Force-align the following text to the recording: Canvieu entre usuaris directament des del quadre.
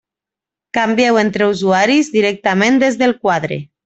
Canvieu 0.77 1.19
entre 1.23 1.49
usuaris 1.51 2.09
directament 2.17 2.81
des 2.85 2.99
del 3.03 3.15
quadre. 3.27 3.59